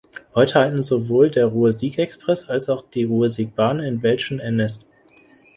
Heute 0.33 0.55
halten 0.55 0.81
sowohl 0.81 1.29
der 1.29 1.45
Ruhr-Sieg-Express 1.45 2.49
als 2.49 2.69
auch 2.69 2.81
die 2.81 3.03
Ruhr-Sieg-Bahn 3.03 3.79
in 3.81 4.01
Welschen 4.01 4.39
Ennest. 4.39 4.87